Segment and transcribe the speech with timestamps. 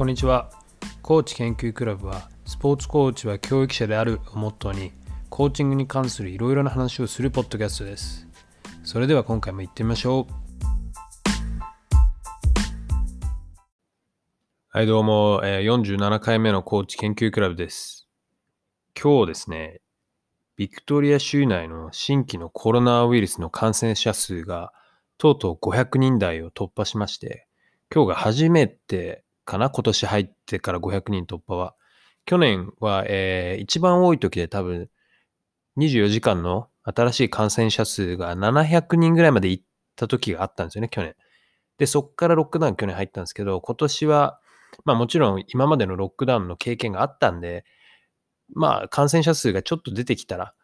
[0.00, 0.48] こんにちは。
[1.02, 4.92] コーチ研究クラブは、スポーツコーチは教育者であるをモットーに、
[5.28, 8.26] コーチングに関するいろいろな話をするポッドキャストです。
[8.82, 10.32] それでは今回も行ってみましょう。
[14.70, 18.08] はい、どうも、えー47回目のコーチ研究クラブです。
[18.98, 19.82] 今日ですね、
[20.56, 24.72] ビクトリア州内の新規のコロナウイルスの感染者数が
[25.18, 27.46] とうとう500人台を突破しまして、
[27.94, 29.68] 今日が初めてかな？
[29.70, 31.74] 今年入ってから500人突破は。
[32.24, 34.88] 去年は、えー一番多い時で多分
[35.76, 39.64] 24時間の新しい感染者数が700人ぐらいまで行っ
[39.96, 41.14] た時があったんですよね、去年。
[41.78, 44.38] で、そっからロックダウン去年入ったんですけど、今年は、
[44.84, 47.64] まあもちろん今までのロックダウンの経験があったんで、
[48.54, 50.54] まあ感染者数がちょっと出てきたら、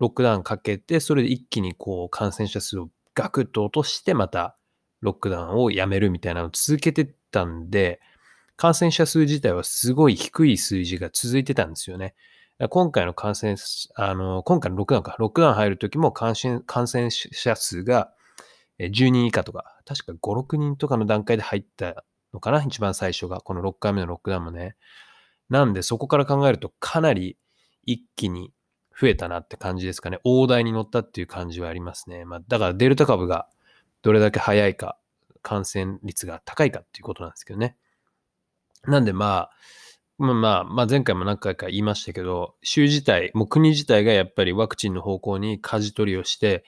[0.00, 4.56] ロックダウンかけて、それで一気にこう感染者数をガクッと落として、また
[5.00, 8.00] ロックダウンをやめるみたいなのを続けてたんで、
[8.56, 12.14] 感染者数自体はすごい低い数字が続いてたんですよね。
[12.70, 13.56] 今回の感染、
[13.96, 18.12] あの、今回のロックダウンか、ロックダウン入る時も感染感染者数が
[18.78, 24.76] 10人以下とか、確か5、6人とかの段階で入ったのかな、一番最初が、この6回目のロックダウンもね。
[25.50, 27.36] なんで、そこから考えると、かなり
[27.84, 28.52] 一気に
[28.98, 30.20] 増えたなって感じですかね。
[30.22, 32.24] 大台に乗ったっていう感じはありますね。
[32.24, 33.48] まあ、だからデルタ株が
[34.02, 34.96] どれだけ早いか、
[35.42, 37.76] 感染率が高いかっていうことなんですけどね。
[38.86, 39.50] なんでまあ、
[40.18, 46.64] まあまあ、まあ、前回も何回か言いましたけど、州自体、もう国自体がやっぱりワクチンの方向に舵取りをして、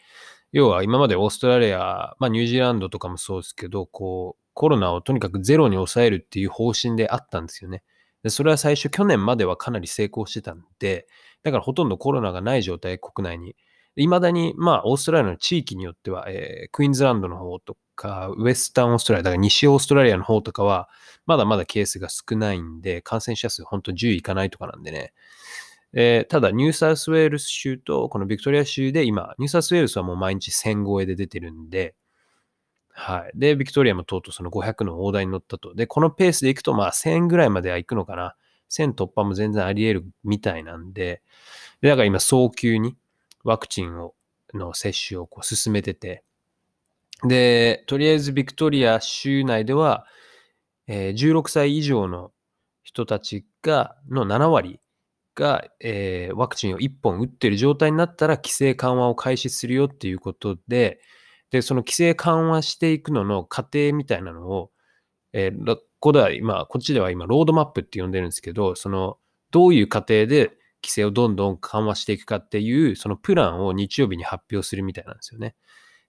[0.53, 7.83] 要は今までオーストラリア、まあニュージーランドとかもそうですけど、こう、コロナをとにかくゼロに抑えるっていう方針であったんですよね。
[8.22, 11.06] でそれは最初、去年まではかなり成功してたんで、
[11.42, 13.55] だからほとんどコロナがない状態、国内に。
[13.97, 20.89] いまだに、まあ、オーストラリアの地域によっては、えークイーンズランドの方とか、ウェスタンオーストラリア、だから西オーストラリアの方とかは、
[21.27, 25.12] まだまだケースが少ないんで、感染者数本当10いかないとかなんでね。
[25.94, 31.94] えーただ、ニューサウスウェールズ州とこのビクトリア州で今、ニューサウスウェールズはもう毎日1000超えで出てるんで、
[32.93, 33.32] はい。
[33.38, 35.75] で、ビクトリアもとうとうその500の大台に乗ったと。
[35.75, 38.37] で、このペースでいくと、まあ1000ぐらいまでは行くのかな。
[38.69, 41.22] 1000突破も全然あり得るみたいなんで、
[41.82, 42.97] でだから今早急に
[43.44, 44.15] ワクチンを
[44.54, 46.25] の接種をこう進めてて、
[47.25, 50.06] で、とりあえずビクトリア州内では、
[50.88, 52.32] えー16歳以上の
[52.82, 54.81] 人たちが、の7割
[55.34, 61.00] が、えーワクチンを1本打ってる状態になったら規制緩和を開始するよっていうことで、
[61.50, 64.71] で、その規制緩和していくのの過程みたいなのを、
[65.32, 69.19] えーここでは今、こっちでは今、ロードマップって呼んでるんですけど、その、
[69.50, 70.50] どういう過程で
[70.84, 75.56] 規制をどんどん緩和していくかっていう、そのプランを日曜日に発表するみたいなんですよね。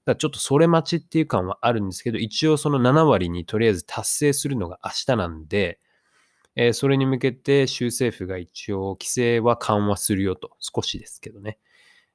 [0.08, 5.80] だちょっとそれ待ちっていう感はあるんですけど、一応その7割にとりあえず達成するのが明日なんで、
[6.56, 11.60] えーそれに向けて州政府が一応規制は緩和するよと、少しですけどね。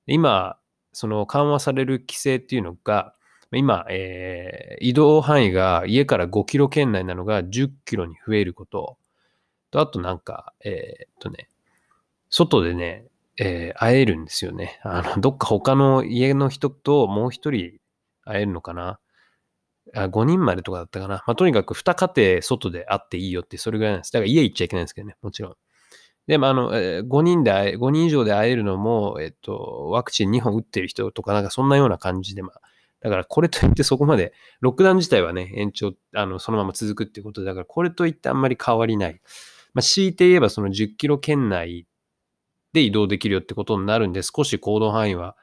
[0.06, 0.58] 今、
[0.92, 3.14] その緩和される規制っていうのが、
[3.52, 8.98] 今、えー移動範囲が家から5キロ圏内なのが10キロに増えること
[9.70, 11.48] と、あとなんか、えーっとね、
[12.31, 13.06] 外でね、
[13.38, 14.81] えー会えるんですよね。
[14.84, 17.78] あの、どっか他の家の人ともう一人
[18.24, 18.98] 会えるのかな？
[19.94, 21.16] あ5人までとかだったかな？
[21.26, 24.12] まあ、とにかく2家庭外で会っていいよって、それぐらいなんです。
[24.12, 25.54] だから家行っちゃいけないんですけどね、もちろん。
[26.28, 32.60] でも、あの、5人で会え、5人以上で会えるのも、えっと、ワクチン2本打ってる人とか、なんかそんなような感じで、まあ、
[33.00, 39.20] だからこれといってそこまで、ロックダウン自体はね、延長、あの、そのまま続くっていうことで、だからこれといってあんまり変わりない。
[39.74, 41.86] まあ、強いて言えばその10キロ圏内
[42.72, 45.36] で移動できるよってことになるんで、少し行動範囲は、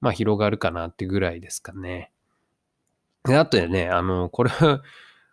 [0.00, 2.11] まあ、広がるかなってぐらいですかね。
[3.24, 4.50] で、あとでね、あの、これ、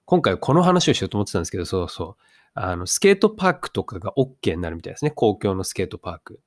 [0.05, 2.23] 今回この話をしようと思ってたんですけど、そうそう。
[2.53, 5.11] あの、スケートパークとかが OK になるみたいですね。
[5.11, 6.41] 公共のスケートパーク。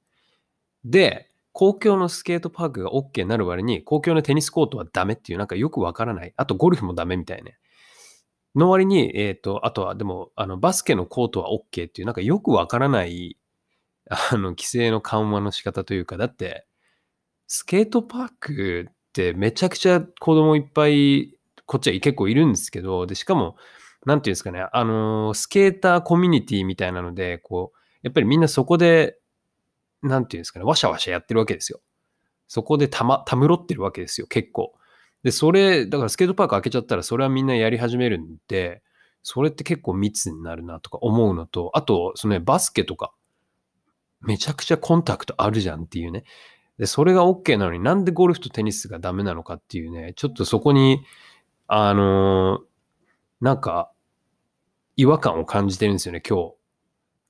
[0.84, 6.32] で、公共のスケートパークが OK になる割に、公共のテニスコートはダメっていう、なんかよくわからない。
[6.36, 7.58] あと、ゴルフもダメみたいね。
[8.54, 13.38] の割に、えっ、と、あとは、でも、あの、バスケのコートは OK っていう、なんかよくわからない、
[14.10, 16.66] あの、規制の緩和の仕方というか、だって、
[17.46, 21.36] スケートパークってめちゃくちゃ子供いっぱい、
[21.66, 23.56] こっちは結構いるんですけど、で、しかも、
[24.06, 29.18] なんていうんですかね、あの、スケーターコミュニティみたいなので、こう、やっぱりみんなそこで、
[30.02, 31.80] なんていうんですかね、わしゃわしゃやってるわけですよ。
[32.48, 34.74] そこでたま、たむろってるわけですよ、結構。
[35.22, 38.82] で、それ、だからスケートパーク開けちゃったら、それはみんなやり始めるんで、
[39.22, 43.12] それって結構密になるなとか思うのと、あと、そのね、バスケとか、
[44.20, 46.24] めちゃくちゃコンタクトあるじゃんっていうね。
[46.82, 51.04] で、それが OK なのになんでゴルフとテニスがダメなのかっていうね、ちょっとそこに、
[51.68, 52.64] あのー
[53.40, 53.92] なんか、
[54.96, 56.54] 違和感を感じてるんですよね、今日。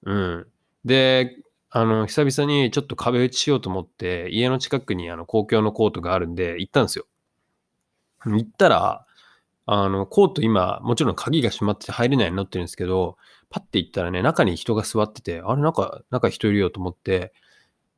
[0.05, 0.47] うん。
[0.87, 1.37] で、
[1.69, 7.05] あの、久々にちょっと壁打ちしようと思って、家の近くにあの公共のコートがあるんで、行ったんですよ。
[8.25, 9.05] 行ったら、
[9.67, 13.19] あの、コート今、もちろん鍵が閉まってて入れないようになってるんですけど、
[13.51, 17.35] パッて行ったらね、中に人が座ってて、あれ、中、中人いるよと思って、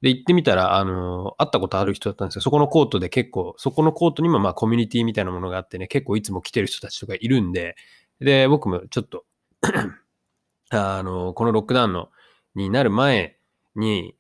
[0.05, 2.43] で、行ってみたら、あの、会ったことある人だったんですよ。
[2.43, 7.75] そこのコートで結構、そこのコートにもまあコミュニティみたいなものがあってね、結構いつも来てる人たちとかいるんで、
[8.21, 9.25] で、僕もちょっと
[10.69, 12.11] あの、このロックダウンの、
[12.55, 13.39] になる前
[13.77, 14.15] に、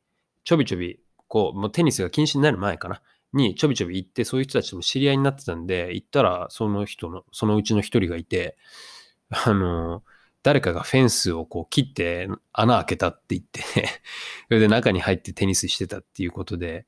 [0.44, 3.02] ちょびちょび、こう、もうテニスが禁止になる前かな。
[3.34, 8.56] にちょびちょび行って、そういう人たちとも知り合いになってたんで、行ったら、その人の、そのうちの一人がいて、
[9.28, 10.02] あの、
[10.44, 13.62] 誰かがフェンスをこう切って穴開けたって言って
[14.48, 16.86] それで中に入ってテニスしてたっていうことで、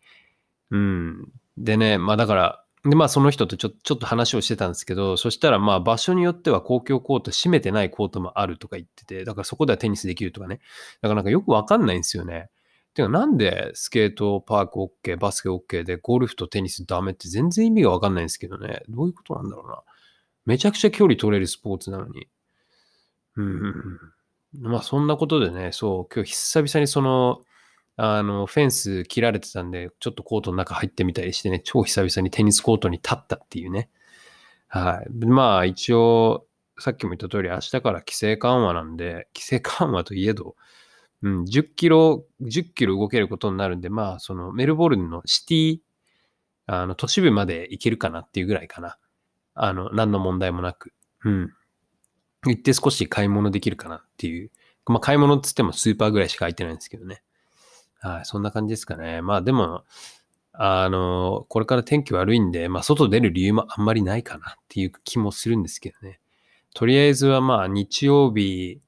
[0.70, 1.32] うん。
[1.56, 10.60] でね、まあだから、で、まあその人とちょちょっと話をしてたんですけど、そしたらまあ場所によっては公共コート閉めてないコートもあるとか言ってて、だからそこではテニスできるとかね。
[11.00, 12.50] だからなんかよくわかんないんですよね。
[12.92, 18.82] てかなんでスケートパーク OK、バスケ OK でゴルフとテニスダメって全然意味がわかんないんですけどね。
[18.90, 19.82] どういうことなんだろうな。
[20.44, 22.28] めちゃくちゃ距離取れるスポーツなのに。
[23.36, 24.00] うん。
[24.60, 27.40] まあそんなことでね、そう、今日久々にその、
[27.96, 33.88] あの、フェンス切られてたんで、ちょっとコートの中入ってみたりしてね、超久々にテニスコートに立ったっていうね。
[34.68, 35.26] はい。
[35.26, 36.46] まあ一応、
[36.78, 40.56] さっきも言った通り、明日から規制緩和なんで、規制緩和といえど、
[41.22, 45.78] うん、10キロ、10キロ動けることになるんで、まあ、そのメルボルンのシティ、
[46.66, 48.98] あの、都市部まで行けるかなっていうぐらいかな。
[49.54, 50.92] あの、何の問題もなく。
[51.24, 51.52] うん。
[52.50, 54.50] 行って少し買い物できるかなっていう。
[54.86, 57.22] まあ、買い物っつってもスーパーぐらいしか空いてないんですけどね。
[58.00, 59.20] はい、そんな感じですかね。
[59.20, 59.84] まあ、でも、
[60.52, 66.20] あの、これから天気悪いんで、まあ、外出る理由もあんまりないかなっていう気もするんですけどね。
[66.74, 68.80] とりあえずはまあ、日曜日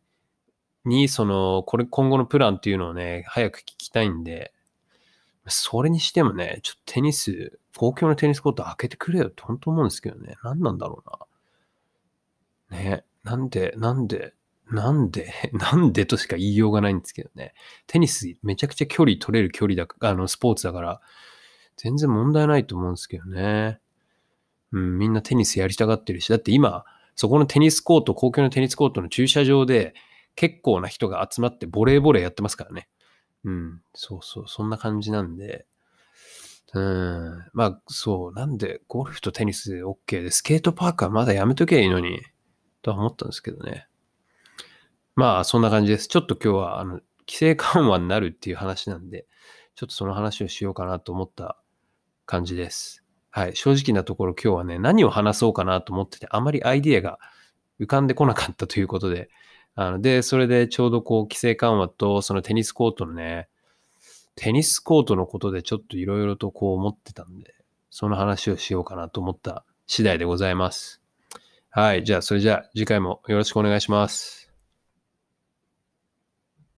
[0.85, 4.53] に、その、これ、今後のプランっていうのをね、早く聞きたいんで、
[5.47, 10.37] それにしてもね、ちょっとテニス、公共のテニスコート開けてくれよって本当思うんですけどね。
[10.43, 11.03] 何なんだろ
[12.71, 12.79] うな。
[12.79, 13.05] ね。
[13.29, 14.33] なんで、なんで、
[14.71, 17.53] なんで、 なんでとしか言いようがないんですけどね。
[17.87, 21.01] テニスめちゃくちゃ距離取れる距離だ、あの、スポーツだから、
[21.77, 23.81] 全然問題ないと思うんですけどね。
[24.73, 26.85] うん、みんなテニスやりたがってるし、だって今、
[27.15, 29.95] そこのテニスコート、公共のテニスコートの駐車場で、
[30.35, 32.89] 結構な人が集まってボレーボレーやってますからね。
[33.45, 35.67] うん、そうそう、そんな感じなんで。
[36.75, 42.21] うん、まあ、そう、なんで、ゴルフとテニス OK で、スケートパークはまだやめときゃいいのに、
[42.88, 43.87] とは思ったんですけどね。
[45.14, 46.08] まあ、そんな感じです。
[46.08, 46.93] ちょっと今日は、あの、
[47.26, 49.26] 規制緩和になるっていう話なんで、
[49.75, 51.58] ちょっとその話をしようかなと思った
[52.25, 53.05] 感じです。
[53.31, 53.55] はい。
[53.55, 57.19] 正直なところ今日はね、何を話そうかなと思ってて、あまりアイディアが
[57.79, 59.29] 浮かんでこなかったということで、
[59.75, 63.49] あので、それでちょうどこう、規制緩和と、そのテニスコートのね、
[64.35, 67.55] テニスコートのことでちょっといろいろとこう思ってたんで、
[67.90, 70.98] その話をしようかなと思った次第でございます。
[71.70, 72.05] はい。
[72.05, 74.48] じゃあ、それじゃあ次回もよろしくお願いします。